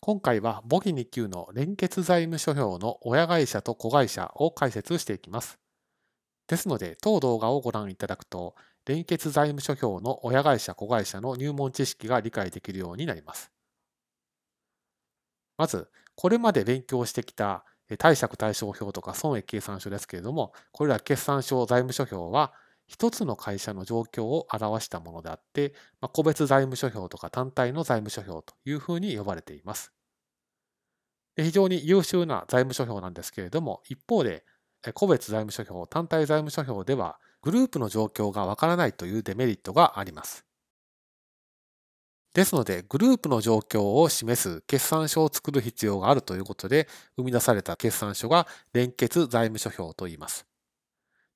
[0.00, 5.58] 今回は簿記2級の連結財務諸表の親会社と子会社を解説していきます。
[6.46, 8.54] ですので、当動画をご覧いただくと、
[8.84, 13.50] 連結財務諸表の親会社子会社の入門知識が理解できるようになります。
[15.56, 17.64] まず、これまで勉強してきた
[17.98, 22.52] 貸借対照表とか損益計算書ですけれども、これら決算書財務諸表は、
[22.86, 29.92] 一つの会社の状況を表したものであって、まあ、個別財務諸表とか単体の財務諸表というふうに呼ばれています。
[31.36, 34.44] 非常に優秀な財務諸表なんですけれども、一方で、
[34.94, 40.46] 個別財務諸表、単体財務諸表では、グループの状況がわからないというデメリットがあります。
[42.32, 50.46] ですので、グループの状況を示す決算書を作る必要があるということで、生み出された決算書が連結財務諸表と言います。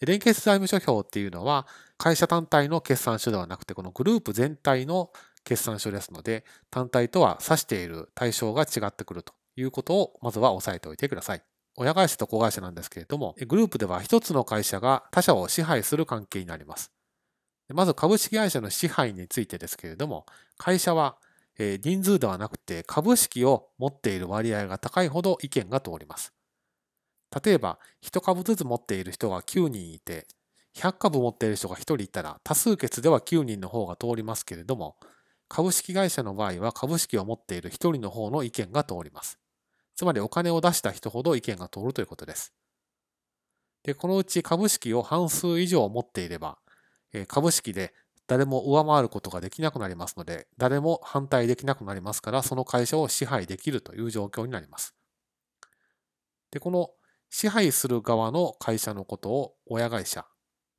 [0.00, 1.66] で連結財務諸表っていうのは、
[1.96, 5.10] 会社単体の決算書ではなくて、このグループ全体の
[5.44, 11.42] 決算書ですので、単体とは指している対象が違ってくるということを、まずは押さえておいてください。
[11.76, 16.92] 親会社と子会社なんですけれども、グループでは一つの会社が他社を支配する関係になります。
[17.72, 20.26] まず株式会社の支配についてですけれども、
[20.56, 21.16] 会社は
[21.58, 26.32] 人数ではなくて株式を持っている割合が高いほど意見が通ります。
[27.42, 30.26] 例えば、1株ずつ持っている人が9人いて、
[30.76, 34.96] 100株持っている人が1人いたら、多数決では9人の方が通りますけれども、
[35.48, 39.38] 株式会社の場合は株式を持っている1人の方の意見が通ります。
[39.94, 42.52] つまりお金を出した人ほど意見が通るということです。
[43.84, 46.58] で、このうち株式を半数以上持っていれば、
[47.28, 47.94] 株式で
[48.26, 54.94] 誰も上回ることができなくなりますので、誰も反対できなくなりますから、その会社を支配できるという状況になります。
[56.50, 56.90] で、この
[57.30, 60.26] 支配する側の会社のことを親会社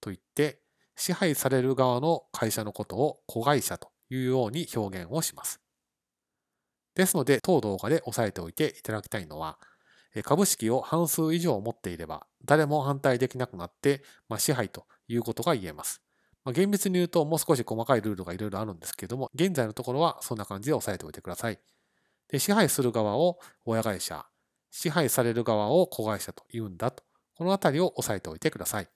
[0.00, 0.60] と言って、
[0.96, 5.60] 支配される側の会社のことを子会社というように表現をします。
[6.94, 9.58] ですので、当動画で押さえておいていただきたいのは、
[10.24, 16.02] 株式を半数以上持っていれば、誰も反対できなくなって、まあ、支配ということが言えます。
[16.44, 21.58] まあ、厳密に言うともう少し細かいルールがいろいろあるんですけれども、現在のところはそんな感じで押さえておいてください。
[22.28, 24.26] で支配する側を親会社、
[24.72, 27.04] 支配される側を子会社と言うんだと、
[27.36, 28.88] このあたりを押さえておいてください。